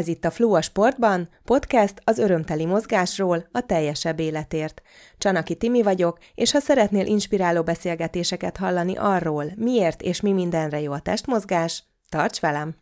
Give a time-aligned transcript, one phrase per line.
[0.00, 4.82] Ez itt a Flow a Sportban, podcast az örömteli mozgásról, a teljesebb életért.
[5.18, 10.92] Csanaki Timi vagyok, és ha szeretnél inspiráló beszélgetéseket hallani arról, miért és mi mindenre jó
[10.92, 12.76] a testmozgás, tarts velem!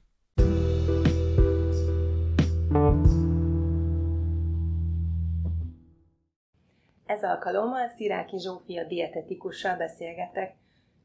[7.06, 10.54] Ez alkalommal Sziráki Zsófia dietetikussal beszélgetek.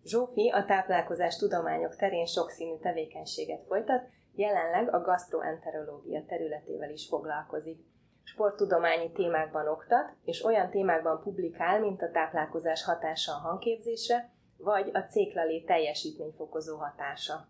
[0.06, 4.04] Zsófi a táplálkozás tudományok terén sokszínű tevékenységet folytat,
[4.36, 7.80] Jelenleg a gastroenterológia területével is foglalkozik.
[8.24, 15.00] Sporttudományi témákban oktat, és olyan témákban publikál, mint a táplálkozás hatása a hangképzésre, vagy a
[15.00, 17.48] céklalé teljesítményfokozó hatása.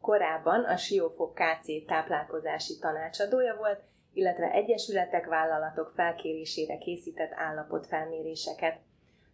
[0.00, 8.78] Korábban a Siófok KC táplálkozási tanácsadója volt, illetve egyesületek, vállalatok felkérésére készített állapotfelméréseket.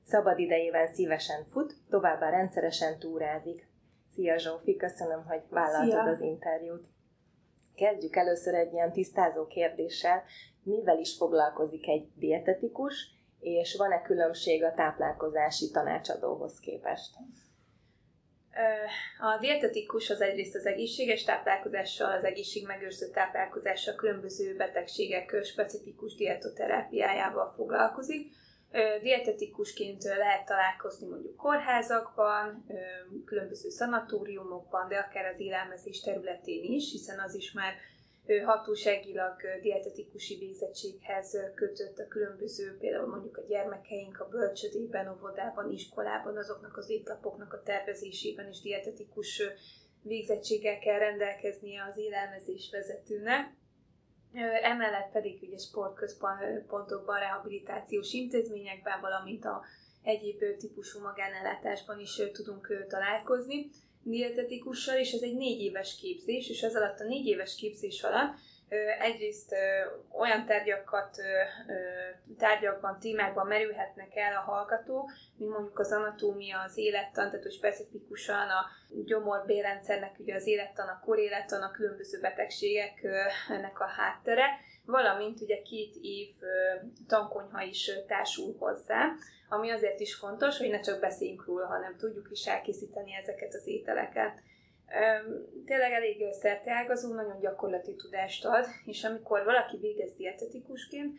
[0.04, 3.71] Szabad idejében szívesen fut, továbbá rendszeresen túrázik.
[4.14, 6.02] Szia Zsófi, köszönöm, hogy vállaltad Szia.
[6.02, 6.86] az interjút.
[7.74, 10.22] Kezdjük először egy ilyen tisztázó kérdéssel.
[10.62, 17.14] Mivel is foglalkozik egy dietetikus, és van-e különbség a táplálkozási tanácsadóhoz képest?
[19.20, 28.32] A dietetikus az egyrészt az egészséges táplálkozással, az egészségmegőrző táplálkozással, különböző betegségek specifikus dietoterápiájával foglalkozik.
[29.02, 32.64] Dietetikusként lehet találkozni mondjuk kórházakban,
[33.24, 37.74] különböző szanatóriumokban, de akár az élelmezés területén is, hiszen az is már
[38.44, 46.76] hatóságilag dietetikusi végzettséghez kötött a különböző, például mondjuk a gyermekeink a bölcsödében, óvodában, iskolában, azoknak
[46.76, 49.42] az étlapoknak a tervezésében is dietetikus
[50.02, 53.60] végzettséggel kell rendelkeznie az élelmezés vezetőnek.
[54.62, 59.62] Emellett pedig ugye sportközpontokban, rehabilitációs intézményekben, valamint a
[60.02, 63.70] egyéb típusú magánellátásban is tudunk találkozni
[64.02, 68.34] dietetikussal, és ez egy négy éves képzés, és ez alatt a négy éves képzés alatt
[68.98, 69.54] egyrészt
[70.18, 71.16] olyan tárgyakat,
[72.38, 78.48] tárgyakban, témákban merülhetnek el a hallgatók, mint mondjuk az anatómia, az élettan, tehát hogy specifikusan
[78.48, 78.66] a
[79.04, 83.06] gyomorbélrendszernek ugye az élettan, a korélettan, a különböző betegségek
[83.48, 84.46] ennek a háttere,
[84.84, 86.28] valamint ugye két év
[87.08, 89.08] tankonyha is társul hozzá,
[89.48, 93.66] ami azért is fontos, hogy ne csak beszéljünk róla, hanem tudjuk is elkészíteni ezeket az
[93.66, 94.42] ételeket
[95.66, 101.18] tényleg elég szerteágazó, nagyon gyakorlati tudást ad, és amikor valaki végez dietetikusként,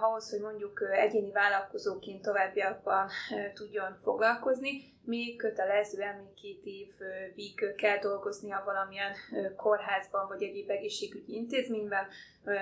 [0.00, 3.08] ahhoz, hogy mondjuk egyéni vállalkozóként továbbiakban
[3.54, 9.12] tudjon foglalkozni, még kötelezően még két évig kell dolgoznia valamilyen
[9.56, 12.06] kórházban, vagy egyéb egészségügyi intézményben,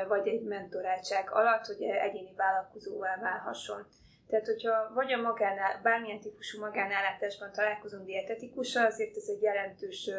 [0.09, 3.87] vagy egy mentoráltság alatt, hogy egyéni vállalkozóvá válhasson.
[4.33, 10.11] Tehát, hogyha vagy a magánál, bármilyen típusú magánállátásban találkozunk dietetikussal, azért ez egy jelentős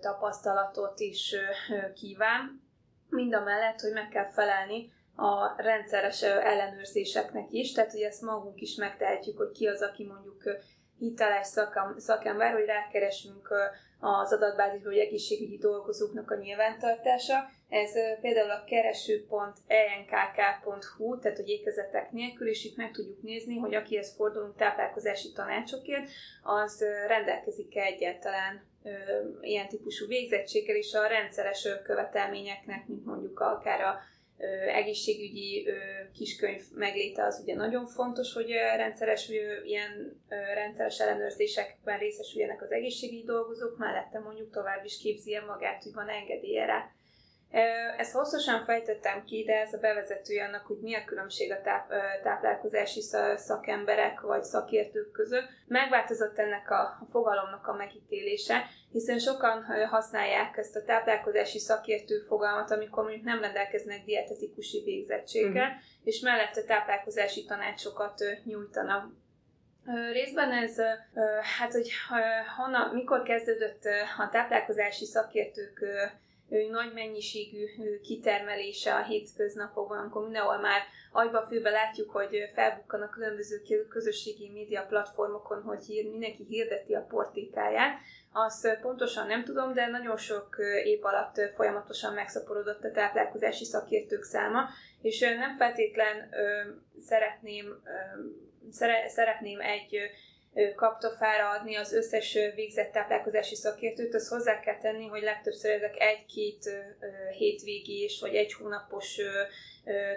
[0.00, 1.34] tapasztalatot is
[1.94, 2.62] kíván,
[3.08, 8.60] mind a mellett, hogy meg kell felelni a rendszeres ellenőrzéseknek is, tehát hogy ezt magunk
[8.60, 10.42] is megtehetjük, hogy ki az, aki mondjuk
[10.98, 11.46] hiteles
[11.96, 13.48] szakember, hogy rákeresünk
[14.00, 17.34] az adatbázisba, hogy egészségügyi dolgozóknak a nyilvántartása.
[17.72, 24.14] Ez például a kereső.enkk.hu, tehát hogy ékezetek nélkül, és itt meg tudjuk nézni, hogy akihez
[24.14, 26.10] fordulunk táplálkozási tanácsokért,
[26.42, 28.70] az rendelkezik-e egyáltalán
[29.40, 33.98] ilyen típusú végzettséggel, és a rendszeres követelményeknek, mint mondjuk akár a
[34.74, 35.68] egészségügyi
[36.14, 39.30] kiskönyv megléte az ugye nagyon fontos, hogy rendszeres,
[39.64, 40.22] ilyen
[40.54, 46.64] rendszeres ellenőrzésekben részesüljenek az egészségügyi dolgozók, mellette mondjuk tovább is képzi magát, hogy van engedélye
[46.64, 46.90] rá.
[47.96, 51.92] Ezt hosszasan fejtettem ki, de ez a bevezetője annak, hogy mi a különbség a táp,
[52.22, 53.00] táplálkozási
[53.36, 55.48] szakemberek vagy szakértők között.
[55.66, 63.02] Megváltozott ennek a fogalomnak a megítélése, hiszen sokan használják ezt a táplálkozási szakértő fogalmat, amikor
[63.02, 65.82] mondjuk nem rendelkeznek dietetikusi végzettséggel, uh-huh.
[66.04, 69.10] és mellette táplálkozási tanácsokat nyújtanak.
[70.12, 70.76] Részben ez,
[71.58, 71.90] hát hogy
[72.56, 73.84] honna, mikor kezdődött
[74.18, 75.84] a táplálkozási szakértők
[76.70, 77.64] nagy mennyiségű
[78.02, 80.80] kitermelése a hétköznapokban, amikor mindenhol már
[81.12, 87.98] agyba főbe látjuk, hogy felbukkan a különböző közösségi média platformokon, hogy mindenki hirdeti a portékáját.
[88.32, 94.68] Azt pontosan nem tudom, de nagyon sok év alatt folyamatosan megszaporodott a táplálkozási szakértők száma,
[95.02, 96.30] és nem feltétlen
[97.00, 97.82] szeretném,
[99.06, 100.10] szeretném egy
[100.76, 106.70] kaptafára adni az összes végzett táplálkozási szakértőt, az hozzá kell tenni, hogy legtöbbször ezek egy-két
[107.38, 109.20] hétvégés vagy egy hónapos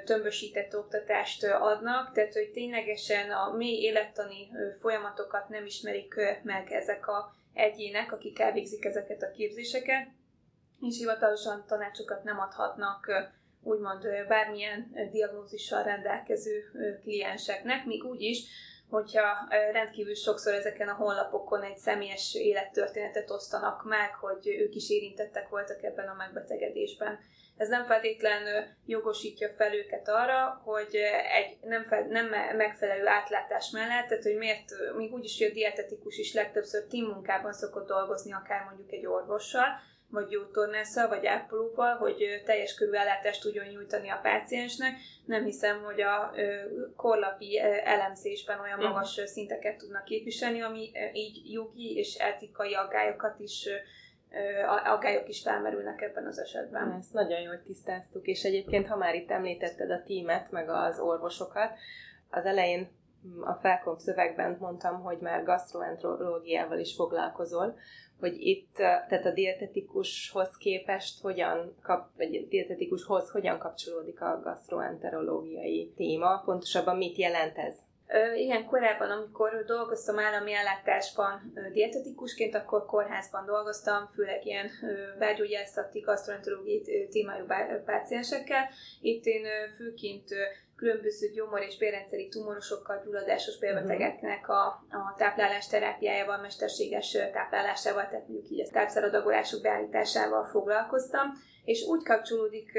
[0.05, 4.49] tömbösített oktatást adnak, tehát hogy ténylegesen a mély élettani
[4.79, 10.07] folyamatokat nem ismerik meg ezek a egyének, akik elvégzik ezeket a képzéseket,
[10.81, 13.31] és hivatalosan tanácsokat nem adhatnak
[13.63, 16.63] úgymond bármilyen diagnózissal rendelkező
[17.01, 18.43] klienseknek, még úgy is,
[18.89, 25.49] hogyha rendkívül sokszor ezeken a honlapokon egy személyes élettörténetet osztanak meg, hogy ők is érintettek
[25.49, 27.19] voltak ebben a megbetegedésben.
[27.57, 30.95] Ez nem feltétlenül jogosítja fel őket arra, hogy
[31.35, 36.17] egy nem, fel, nem megfelelő átlátás mellett, tehát hogy miért, még úgyis, hogy a dietetikus
[36.17, 39.67] is legtöbbször team munkában szokott dolgozni, akár mondjuk egy orvossal,
[40.15, 44.93] vagy gyógytornásszal, vagy ápolóval, hogy teljes körű ellátást tudjon nyújtani a páciensnek.
[45.25, 46.33] Nem hiszem, hogy a
[46.95, 53.69] korlapi elemzésben olyan magas szinteket tudnak képviselni, ami így jogi és etikai aggályokat is
[54.85, 56.95] aggályok is felmerülnek ebben az esetben.
[56.99, 61.77] Ezt nagyon jól tisztáztuk, és egyébként, ha már itt említetted a tímet, meg az orvosokat,
[62.29, 62.89] az elején
[63.41, 67.77] a Felkom szövegben mondtam, hogy már gastroenterológiával is foglalkozol,
[68.19, 76.41] hogy itt, tehát a dietetikushoz képest hogyan kap, vagy dietetikushoz hogyan kapcsolódik a gastroenterológiai téma,
[76.45, 77.75] pontosabban mit jelent ez?
[78.35, 84.69] Igen, korábban, amikor dolgoztam állami ellátásban dietetikusként, akkor kórházban dolgoztam, főleg ilyen
[85.19, 87.45] belgyógyászati, gastroenterológiai témájú
[87.85, 88.69] páciensekkel.
[89.01, 89.45] Itt én
[89.77, 90.29] főként
[90.75, 98.51] különböző gyomor- és bérrendszeri tumorosokkal, gyulladásos bélbetegeknek a, a táplálás terápiájával, mesterséges táplálásával, tehát mondjuk
[98.51, 101.31] így a tápszeradagolások beállításával foglalkoztam,
[101.65, 102.71] és úgy kapcsolódik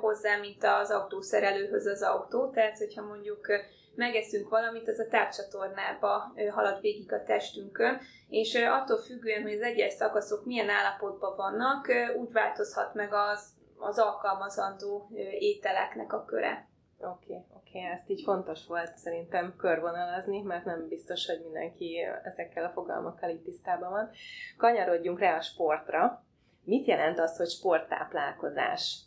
[0.00, 3.46] hozzá, mint az autószerelőhöz az autó, tehát hogyha mondjuk
[3.94, 9.92] megeszünk valamit, az a tápcsatornába halad végig a testünkön, és attól függően, hogy az egyes
[9.92, 16.65] szakaszok milyen állapotban vannak, úgy változhat meg az, az alkalmazandó ételeknek a köre.
[16.98, 17.90] Oké, okay, oké, okay.
[17.90, 23.44] ezt így fontos volt szerintem körvonalazni, mert nem biztos, hogy mindenki ezekkel a fogalmakkal itt
[23.44, 24.10] tisztában van.
[24.56, 26.24] Kanyarodjunk rá a sportra.
[26.64, 28.98] Mit jelent az, hogy sporttáplálkozás?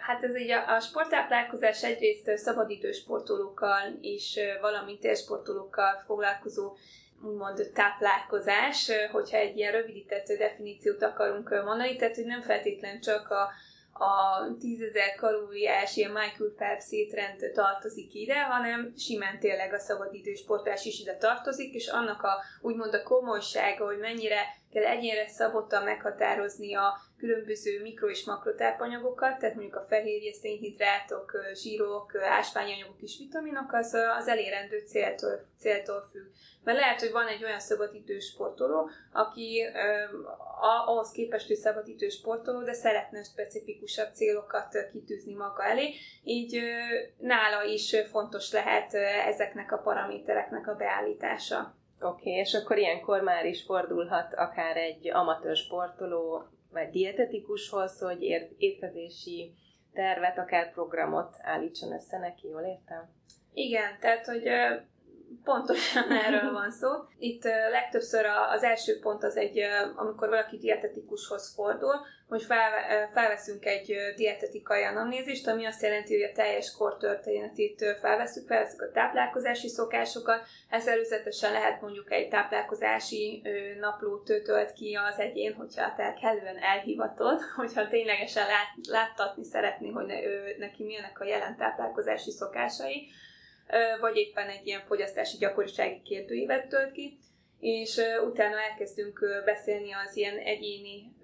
[0.00, 6.76] Hát ez így a, a sporttáplálkozás egyrészt szabadidős sportolókkal és valamint élsportolókkal foglalkozó
[7.22, 13.48] úgymond táplálkozás, hogyha egy ilyen rövidített definíciót akarunk mondani, tehát hogy nem feltétlen csak a,
[13.98, 20.84] a 10.000 kalóriás ilyen Michael Phelps étrend tartozik ide, hanem simán tényleg a szabadidős sportás
[20.84, 24.40] is ide tartozik, és annak a úgymond a komolysága, hogy mennyire
[24.74, 32.16] kell egyénre szabottan meghatározni a különböző mikro- és makrotápanyagokat, tehát mondjuk a fehérje, szénhidrátok, zsírok,
[32.16, 36.26] ásványanyagok és vitaminok, az, az elérendő céltól, céltól függ.
[36.64, 39.66] Mert lehet, hogy van egy olyan szabadidős sportoló, aki
[40.86, 45.94] ahhoz képest, hogy szabadidős sportoló, de szeretne specifikusabb célokat kitűzni maga elé,
[46.24, 46.60] így
[47.18, 48.94] nála is fontos lehet
[49.26, 51.82] ezeknek a paramétereknek a beállítása.
[52.00, 58.22] Oké, okay, és akkor ilyenkor már is fordulhat akár egy amatőr sportoló, vagy dietetikushoz, hogy
[58.58, 59.54] étkezési
[59.92, 63.08] tervet, akár programot állítson össze neki, jól értem?
[63.52, 64.42] Igen, tehát, hogy
[65.44, 66.88] pontosan erről van szó.
[67.18, 69.60] Itt legtöbbször az első pont az egy,
[69.96, 71.94] amikor valaki dietetikushoz fordul,
[72.28, 72.46] hogy
[73.12, 78.92] felveszünk egy dietetikai anamnézist, ami azt jelenti, hogy a teljes kor történetét felveszünk, felveszünk a
[78.92, 83.42] táplálkozási szokásokat, ez előzetesen lehet mondjuk egy táplálkozási
[83.80, 90.06] naplót tölt ki az egyén, hogyha tehát kellően elhivatott, hogyha ténylegesen lát, láttatni szeretné, hogy
[90.06, 93.08] ne, ő, neki milyenek a jelen táplálkozási szokásai,
[94.00, 97.18] vagy éppen egy ilyen fogyasztási gyakorisági kérdőívet tölt ki,
[97.60, 101.16] és utána elkezdünk beszélni az ilyen egyéni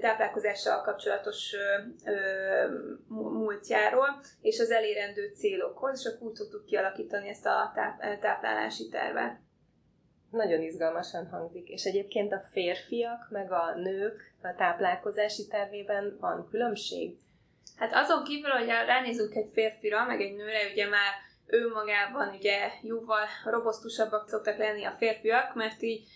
[0.00, 1.56] táplálkozással kapcsolatos
[3.08, 7.72] múltjáról, és az elérendő célokhoz, és akkor úgy tudtuk kialakítani ezt a
[8.20, 9.36] táplálási tervet.
[10.30, 17.16] Nagyon izgalmasan hangzik, és egyébként a férfiak meg a nők a táplálkozási tervében van különbség?
[17.76, 21.12] Hát azon kívül, hogy ránézünk egy férfira, meg egy nőre, ugye már
[21.46, 26.08] ő magában ugye jóval robosztusabbak szoktak lenni a férfiak, mert így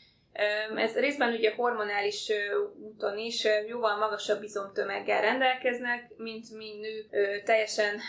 [0.76, 2.32] ez részben ugye hormonális
[2.80, 7.06] úton is jóval magasabb izomtömeggel rendelkeznek, mint mi nő
[7.44, 8.00] teljesen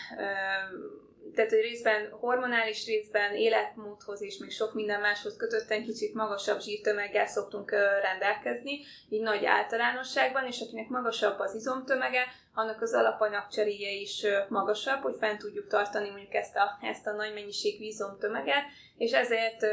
[1.34, 7.26] tehát hogy részben hormonális, részben életmódhoz és még sok minden máshoz kötötten kicsit magasabb zsírtömeggel
[7.26, 7.70] szoktunk
[8.02, 15.16] rendelkezni, így nagy általánosságban, és akinek magasabb az izomtömege, annak az alapanyagcseréje is magasabb, hogy
[15.18, 18.64] fent tudjuk tartani mondjuk ezt a, ezt a nagy mennyiségű izomtömeget,
[18.96, 19.66] és ezért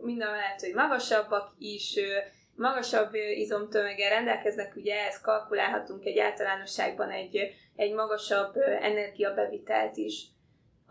[0.00, 1.98] minden mellett, hogy magasabbak is,
[2.56, 10.24] magasabb izomtömeggel rendelkeznek, ugye ehhez kalkulálhatunk egy általánosságban egy, egy magasabb energiabevitelt is.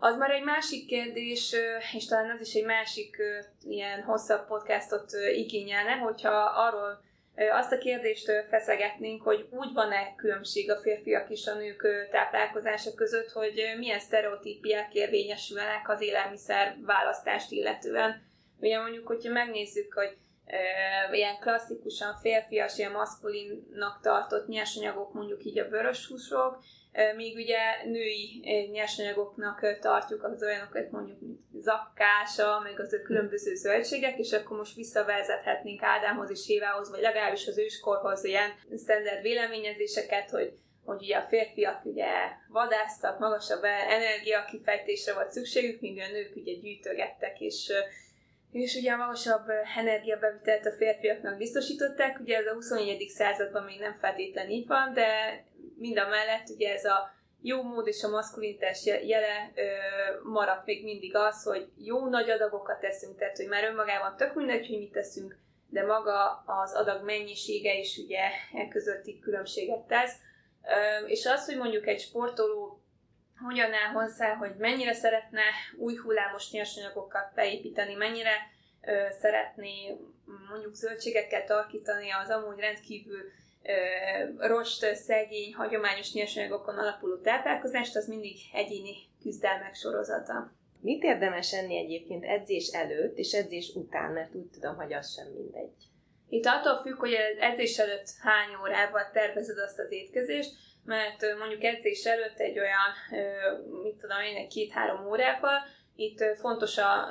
[0.04, 1.54] Az már egy másik kérdés,
[1.92, 3.16] és talán az is egy másik
[3.64, 7.02] ilyen hosszabb podcastot igényelne, hogyha arról
[7.52, 13.30] azt a kérdést feszegetnénk, hogy úgy van-e különbség a férfiak és a nők táplálkozása között,
[13.30, 18.22] hogy milyen sztereotípiák érvényesülnek az élelmiszer választást illetően.
[18.60, 20.16] Ugye mondjuk, hogyha megnézzük, hogy
[21.12, 26.58] ilyen klasszikusan férfias, ilyen maszkulinnak tartott nyersanyagok, mondjuk így a vörös húsok,
[27.16, 31.18] míg ugye női nyersanyagoknak tartjuk az olyanokat, mondjuk,
[31.54, 37.46] zakkása, meg az ő különböző zöldségek, és akkor most visszavezethetnénk Ádámhoz és Évához, vagy legalábbis
[37.46, 40.52] az őskorhoz ilyen standard véleményezéseket, hogy
[40.84, 42.06] hogy ugye a férfiak ugye
[42.48, 47.72] vadásztak, magasabb energia kifejtésre volt szükségük, míg a nők ugye gyűjtögettek, és
[48.52, 53.08] és ugye a magasabb energiabevitelt a férfiaknak biztosították, ugye ez a 21.
[53.08, 55.06] században még nem feltétlen így van, de
[55.78, 57.10] mind a mellett ugye ez a
[57.42, 59.62] jó mód és a maszkulinitás jele ö,
[60.22, 64.66] maradt még mindig az, hogy jó nagy adagokat teszünk, tehát hogy már önmagában tök mindegy,
[64.66, 65.36] hogy mit teszünk,
[65.68, 68.20] de maga az adag mennyisége is ugye
[68.52, 70.14] e közötti különbséget tesz.
[70.62, 72.81] Ö, és az, hogy mondjuk egy sportoló
[73.44, 75.42] hogyan áll hozzá, hogy mennyire szeretne
[75.78, 78.34] új hullámos nyersanyagokat beépíteni, mennyire
[78.86, 79.96] ö, szeretné
[80.50, 83.22] mondjuk zöldségekkel tarkítani az amúgy rendkívül
[84.38, 90.52] rost, szegény, hagyományos nyersanyagokon alapuló táplálkozást, az mindig egyéni küzdelmek sorozata.
[90.80, 95.26] Mit érdemes enni egyébként edzés előtt és edzés után, mert úgy tudom, hogy az sem
[95.26, 95.72] mindegy.
[96.28, 100.52] Itt attól függ, hogy az edzés előtt hány órával tervezed azt az étkezést,
[100.84, 103.20] mert mondjuk edzés előtt egy olyan,
[103.82, 105.58] mit tudom én, egy két-három órával,
[105.96, 107.08] itt fontos a,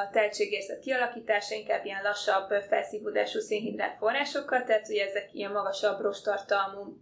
[0.00, 6.96] a tehetségérzet kialakítása, inkább ilyen lassabb felszívódású szénhidrát forrásokkal, tehát ugye ezek ilyen magasabb rostartalmú,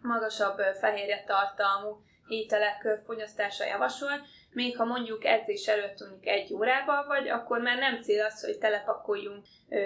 [0.00, 7.28] magasabb fehérje tartalmú ételek fogyasztása javasol, még ha mondjuk edzés előtt mondjuk egy órával vagy,
[7.28, 9.44] akkor már nem cél az, hogy telepakoljunk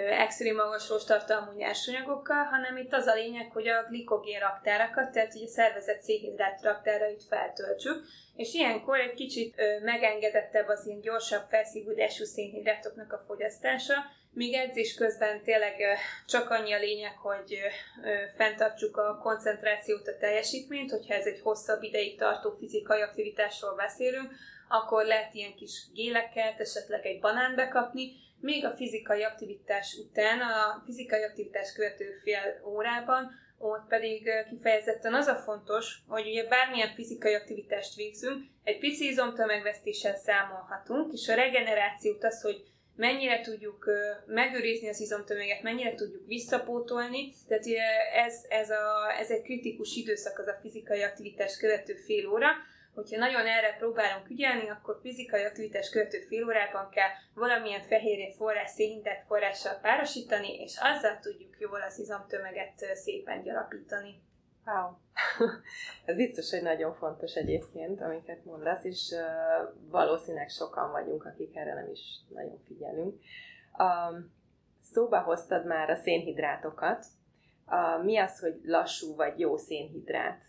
[0.09, 5.45] extrém magas rostartalmú nyersanyagokkal, hanem itt az a lényeg, hogy a glikogén raktárakat, tehát ugye
[5.45, 8.05] a szervezet szénhidrát raktárait feltöltsük,
[8.35, 13.93] és ilyenkor egy kicsit ö, megengedettebb az ilyen gyorsabb felszívódású szénhidrátoknak a fogyasztása,
[14.33, 15.93] míg edzés közben tényleg ö,
[16.27, 17.59] csak annyi a lényeg, hogy
[18.03, 24.31] ö, fenntartsuk a koncentrációt, a teljesítményt, hogyha ez egy hosszabb ideig tartó fizikai aktivitásról beszélünk,
[24.67, 30.81] akkor lehet ilyen kis géleket, esetleg egy banán bekapni, még a fizikai aktivitás után, a
[30.85, 37.33] fizikai aktivitás követő fél órában, ott pedig kifejezetten az a fontos, hogy ugye bármilyen fizikai
[37.33, 42.63] aktivitást végzünk, egy pici izomtömegvesztéssel számolhatunk, és a regenerációt az, hogy
[42.95, 43.89] mennyire tudjuk
[44.25, 47.33] megőrizni az izomtömeget, mennyire tudjuk visszapótolni.
[47.47, 47.65] Tehát
[48.13, 52.47] ez, ez, a, ez egy kritikus időszak az a fizikai aktivitás követő fél óra,
[52.97, 58.69] hogyha nagyon erre próbálunk ügyelni, akkor fizikai aktivitás követő fél órában kell valamilyen fehérje forrás,
[58.69, 64.21] szénhidrát forrással párosítani, és azzal tudjuk jól az izomtömeget szépen gyarapítani.
[64.65, 64.91] Wow.
[66.05, 71.73] Ez biztos, hogy nagyon fontos egyébként, amiket mondasz, és uh, valószínűleg sokan vagyunk, akik erre
[71.73, 71.99] nem is
[72.29, 73.15] nagyon figyelünk.
[73.77, 74.33] Um,
[74.81, 77.05] szóba hoztad már a szénhidrátokat.
[77.67, 80.43] Uh, mi az, hogy lassú vagy jó szénhidrát?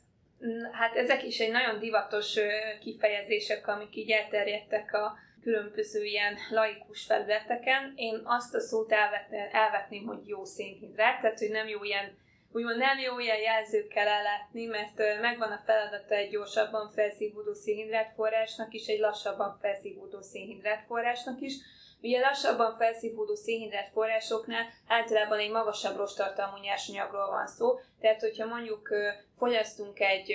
[0.72, 2.36] Hát ezek is egy nagyon divatos
[2.80, 7.92] kifejezések, amik így elterjedtek a különböző ilyen laikus felületeken.
[7.96, 12.16] Én azt a szót elvetném, elvetném, hogy jó szénhidrát, tehát hogy nem jó ilyen
[12.52, 18.72] úgymond nem jó ilyen jelzőkkel ellátni, mert megvan a feladata egy gyorsabban felszívódó szénhidrát forrásnak
[18.74, 21.54] is, egy lassabban felszívódó szénhidrát forrásnak is,
[22.02, 28.88] Ugye lassabban felszívódó szénhidrát forrásoknál általában egy magasabb rostartalmú nyersanyagról van szó, tehát hogyha mondjuk
[29.38, 30.30] fogyasztunk egy,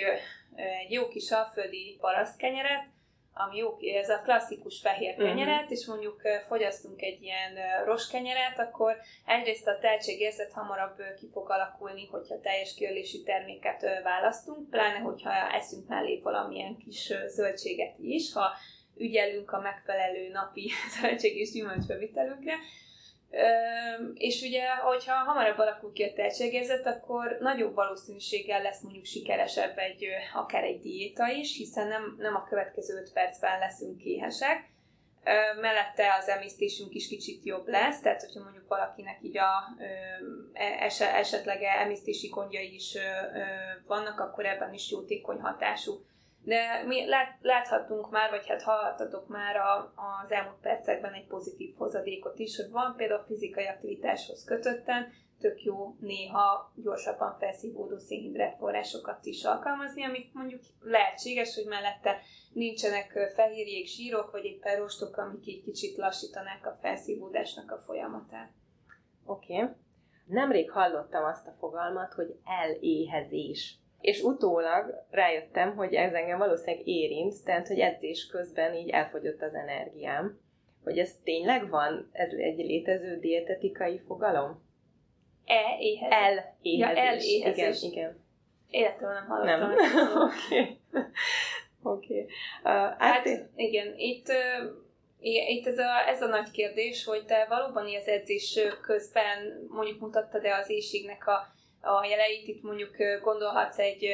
[0.82, 2.92] egy jó kis alföldi parasztkenyeret,
[3.34, 5.26] ami jó, ez a klasszikus fehér mhm.
[5.26, 5.70] kenyeret, uh-huh.
[5.70, 12.40] és mondjuk fogyasztunk egy ilyen roskenyeret, akkor egyrészt a tehetségérzet hamarabb ki fog alakulni, hogyha
[12.40, 18.50] teljes kiölésű terméket választunk, pláne hogyha eszünk mellé valamilyen kis zöldséget is, ha
[18.96, 20.70] ügyelünk a megfelelő napi
[21.00, 22.54] zöldség és gyümölcsbevitelünkre.
[24.14, 30.06] És ugye, hogyha hamarabb alakul ki a tehetségérzet, akkor nagyobb valószínűséggel lesz mondjuk sikeresebb egy,
[30.34, 34.72] akár egy diéta is, hiszen nem, nem a következő 5 percben leszünk éhesek,
[35.60, 39.50] mellette az emésztésünk is kicsit jobb lesz, tehát hogyha mondjuk valakinek így a
[40.52, 42.96] e, esetleg emésztési gondjai is
[43.86, 46.04] vannak, akkor ebben is jótékony hatású
[46.44, 51.74] de mi lát, láthattunk már, vagy hát hallhattatok már a, az elmúlt percekben egy pozitív
[51.76, 59.26] hozadékot is, hogy van például fizikai aktivitáshoz kötötten, tök jó néha gyorsabban felszívódó szénhidrát forrásokat
[59.26, 62.20] is alkalmazni, amik mondjuk lehetséges, hogy mellette
[62.52, 68.50] nincsenek fehérjék, zsírok, vagy éppen rostok, amik egy kicsit lassítanák a felszívódásnak a folyamatát.
[69.24, 69.54] Oké.
[69.54, 69.74] Okay.
[70.26, 73.78] Nemrég hallottam azt a fogalmat, hogy eléhezés.
[74.04, 79.54] És utólag rájöttem, hogy ez engem valószínűleg érint, tehát, hogy edzés közben így elfogyott az
[79.54, 80.40] energiám.
[80.82, 82.08] Hogy ez tényleg van?
[82.12, 84.62] Ez egy létező dietetikai fogalom?
[85.46, 86.18] E-éhezés.
[86.18, 86.78] El-éhezés.
[86.78, 87.82] Ja, el-éhezés.
[87.82, 88.24] Igen, igen.
[88.70, 89.70] Életemben nem hallottam.
[89.70, 89.76] Nem.
[90.28, 90.78] Oké.
[91.82, 92.26] Oké.
[92.98, 94.70] Hát igen, itt, uh,
[95.18, 100.56] itt ez, a, ez a nagy kérdés, hogy te valóban az edzés közben mondjuk mutattad-e
[100.56, 101.52] az éjségnek a,
[101.84, 104.06] a jeleit, itt mondjuk gondolhatsz egy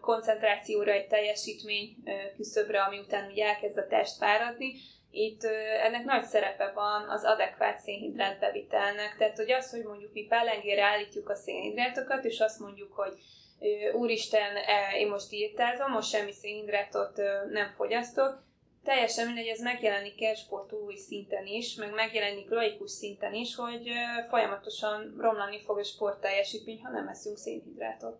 [0.00, 1.96] koncentrációra, egy teljesítmény
[2.36, 4.74] küszöbre, ami után ugye elkezd a test fáradni,
[5.10, 5.44] itt
[5.82, 9.16] ennek nagy szerepe van az adekvát szénhidrát bevitelnek.
[9.18, 13.12] Tehát, hogy az, hogy mondjuk mi pellengére állítjuk a szénhidrátokat, és azt mondjuk, hogy
[13.92, 17.16] úristen, e, én most diétázom, most semmi szénhidrátot
[17.50, 18.44] nem fogyasztok,
[18.86, 23.90] teljesen mindegy, ez megjelenik el sportolói szinten is, meg megjelenik laikus szinten is, hogy
[24.28, 28.18] folyamatosan romlani fog a sport teljesítmény, ha nem eszünk szénhidrátot.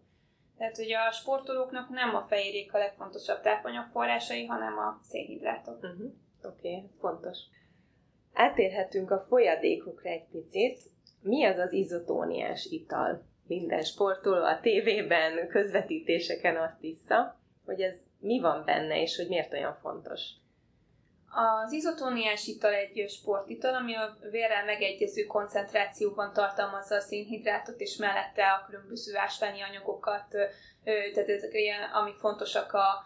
[0.58, 5.82] Tehát ugye a sportolóknak nem a fehérjék a legfontosabb tápanyagforrásai, hanem a szénhidrátok.
[5.82, 6.12] Uh-huh.
[6.42, 7.38] Oké, okay, fontos.
[8.32, 10.78] Átérhetünk a folyadékokra egy picit.
[11.22, 13.24] Mi az az izotóniás ital?
[13.46, 19.52] Minden sportoló a tévében, közvetítéseken azt vissza, hogy ez mi van benne, és hogy miért
[19.52, 20.20] olyan fontos.
[21.38, 28.44] Az izotóniás ital egy sportital, ami a vérrel megegyező koncentrációban tartalmazza a szénhidrátot, és mellette
[28.44, 30.28] a különböző ásványi anyagokat,
[30.84, 33.04] tehát ezek ilyen, amik fontosak a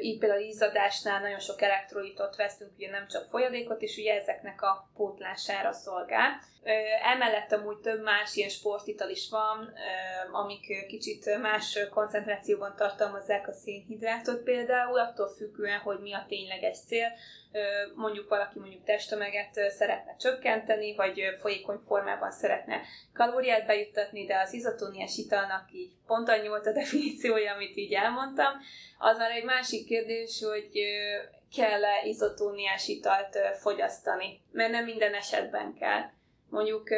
[0.00, 4.88] így például izzadásnál nagyon sok elektrolitot vesztünk, ugye nem csak folyadékot, és ugye ezeknek a
[4.96, 6.40] pótlására szolgál.
[7.02, 9.72] Emellett amúgy több más ilyen sportital is van,
[10.32, 17.12] amik kicsit más koncentrációban tartalmazzák a szénhidrátot például, attól függően, hogy mi a tényleges cél.
[17.94, 22.80] Mondjuk valaki mondjuk testtömeget szeretne csökkenteni, vagy folyékony formában szeretne
[23.14, 28.52] kalóriát bejuttatni, de az izotóniás italnak így pont annyi volt a definíciója, amit így elmondtam.
[28.98, 30.70] Az már egy másik kérdés, hogy
[31.56, 36.16] kell-e izotóniás italt fogyasztani, mert nem minden esetben kell.
[36.50, 36.88] Mondjuk,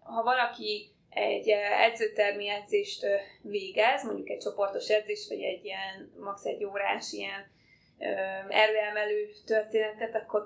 [0.00, 1.48] ha valaki egy
[1.88, 3.06] edzőtermi edzést
[3.42, 6.44] végez, mondjuk egy csoportos edzés, vagy egy ilyen max.
[6.44, 7.50] egy órás ilyen
[8.48, 10.44] erőemelő történetet, akkor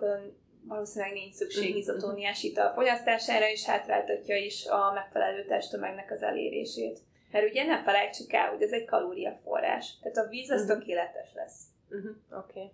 [0.68, 6.98] valószínűleg nincs szükség mhm, izotóniás ital fogyasztására, és hátráltatja is a megfelelő testtömegnek az elérését.
[7.30, 9.98] Mert ugye ne felejtsük el, hogy ez egy kalóriaforrás.
[10.02, 10.78] Tehát a víz az uh-huh.
[10.78, 11.62] tökéletes lesz.
[11.90, 12.16] Uh-huh.
[12.38, 12.60] Oké.
[12.60, 12.72] Okay.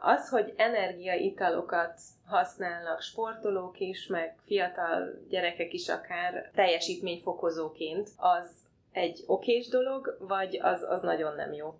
[0.00, 8.50] Az, hogy energiaitalokat használnak sportolók is, meg fiatal gyerekek is akár teljesítményfokozóként, az
[8.92, 11.74] egy okés dolog, vagy az, az nagyon nem jó?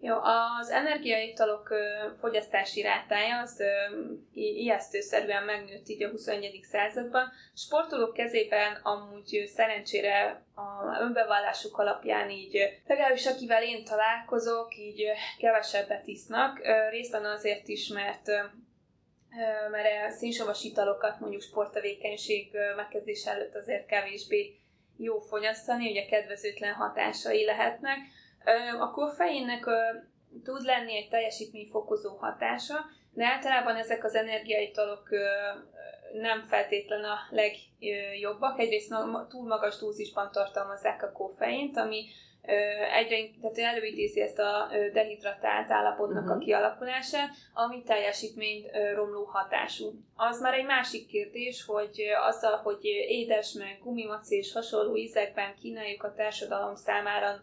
[0.00, 0.16] Jó,
[0.60, 1.74] az energiaitalok
[2.20, 3.62] fogyasztási rátája az
[4.34, 6.60] ijesztőszerűen megnőtt így a 21.
[6.62, 7.32] században.
[7.54, 15.04] Sportolók kezében amúgy szerencsére a önbevallásuk alapján így, legalábbis akivel én találkozok, így
[15.38, 16.60] kevesebbet isznak.
[16.90, 18.26] Részben azért is, mert
[19.70, 24.56] mert a szénsavas italokat mondjuk sporttevékenység megkezdés előtt azért kevésbé
[24.96, 27.98] jó fogyasztani, ugye kedvezőtlen hatásai lehetnek
[28.80, 29.64] a koffeinnek
[30.44, 32.74] tud lenni egy teljesítményfokozó hatása,
[33.12, 35.08] de általában ezek az energiaitalok
[36.12, 38.58] nem feltétlen a legjobbak.
[38.58, 38.94] Egyrészt
[39.28, 42.04] túl magas dózisban tartalmazzák a koffeint, ami
[42.94, 46.30] egyre tehát előidézi ezt a dehidratált állapotnak uh-huh.
[46.30, 46.44] a mhm.
[46.44, 49.92] kialakulását, ami teljesítmény romló hatású.
[50.16, 56.02] Az már egy másik kérdés, hogy azzal, hogy édes, meg gumimaci és hasonló ízekben kínáljuk
[56.02, 57.42] a társadalom számára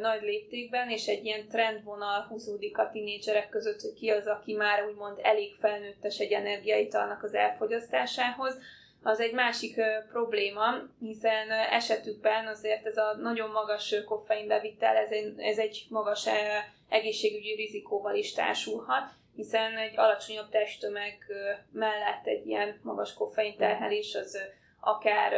[0.00, 4.84] nagy léptékben, és egy ilyen trendvonal húzódik a tinédzserek között, hogy ki az, aki már
[4.84, 8.58] úgymond elég felnőttes egy energiaitalnak az elfogyasztásához,
[9.02, 10.64] az egy másik probléma,
[11.00, 16.28] hiszen esetükben azért ez a nagyon magas koffeinbevitel, ez egy, ez egy magas
[16.88, 21.18] egészségügyi rizikóval is társulhat, hiszen egy alacsonyabb testtömeg
[21.72, 24.38] mellett egy ilyen magas koffein terhelés az
[24.86, 25.32] akár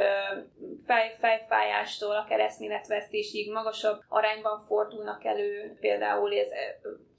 [0.87, 6.49] fej, fejfájástól, akár eszméletvesztésig magasabb arányban fordulnak elő, például ez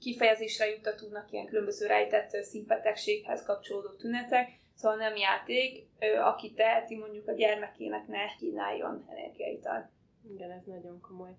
[0.00, 5.86] kifejezésre juttat tudnak ilyen különböző rejtett szívbetegséghez kapcsolódó tünetek, szóval nem játék,
[6.22, 9.86] aki teheti mondjuk a gyermekének ne kínáljon energiaitalt.
[10.34, 11.32] Igen, ez nagyon komoly.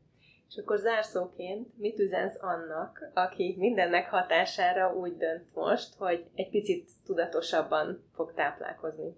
[0.49, 6.89] És akkor zárszóként mit üzensz annak, aki mindennek hatására úgy dönt most, hogy egy picit
[7.05, 9.15] tudatosabban fog táplálkozni?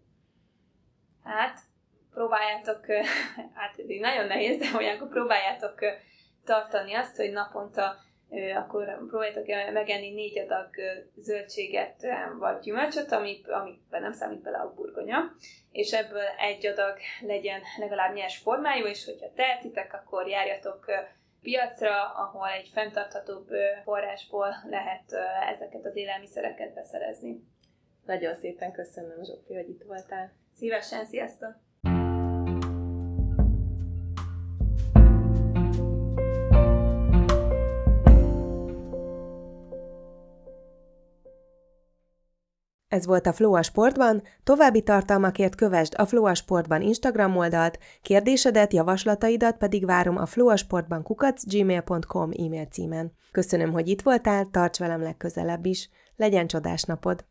[1.24, 1.60] Hát
[2.14, 2.86] próbáljátok,
[3.60, 5.80] hát nagyon nehéz, de olyankor próbáljátok
[6.46, 7.96] tartani azt, hogy naponta
[8.56, 10.70] akkor próbáljátok megenni négy adag
[11.16, 12.08] zöldséget
[12.40, 15.36] vagy gyümölcsöt, amit, amiben nem számít bele a burgonya,
[15.72, 20.86] és ebből egy adag legyen legalább nyers formájú, és hogyha tehetitek, akkor járjatok
[21.42, 23.48] piacra, ahol egy fenntarthatóbb
[23.84, 25.14] forrásból lehet
[25.50, 27.44] ezeket az élelmiszereket beszerezni.
[28.06, 30.43] Nagyon szépen köszönöm, Zsófi, hogy itt voltál.
[30.56, 31.62] Szívesen, sziasztok!
[42.88, 49.58] Ez volt a Floa Sportban, további tartalmakért kövesd a Floa Sportban Instagram oldalt, kérdésedet, javaslataidat
[49.58, 53.12] pedig várom a floasportban kukacgmail.com e-mail címen.
[53.32, 55.90] Köszönöm, hogy itt voltál, tarts velem legközelebb is.
[56.16, 57.26] Legyen csodás napod!